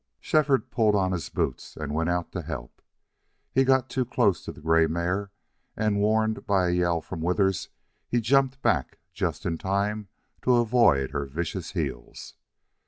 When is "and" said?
1.77-1.93, 5.77-5.99